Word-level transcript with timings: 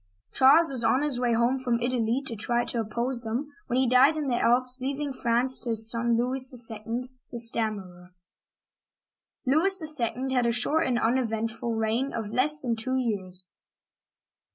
Charles 0.33 0.71
was 0.71 0.83
on 0.83 1.03
his 1.03 1.19
way 1.21 1.33
home 1.33 1.59
from 1.59 1.79
Italy 1.79 2.23
to 2.25 2.35
try 2.35 2.65
to 2.65 2.79
oppose 2.79 3.21
them, 3.21 3.53
when 3.67 3.77
he 3.77 3.87
died 3.87 4.17
in 4.17 4.25
the 4.29 4.39
Alps, 4.39 4.79
leaving 4.81 5.13
France 5.13 5.59
to 5.59 5.69
his 5.69 5.91
son 5.91 6.17
Louis 6.17 6.41
II., 6.71 7.11
"the 7.31 7.37
Stammerer.'* 7.37 8.15
Louis 9.45 9.99
II. 10.01 10.33
had 10.33 10.47
a 10.47 10.51
short 10.51 10.87
and 10.87 10.97
uneventful 10.97 11.75
reign 11.75 12.13
of 12.13 12.33
less 12.33 12.61
than 12.61 12.75
two 12.75 12.95
years. 12.95 13.45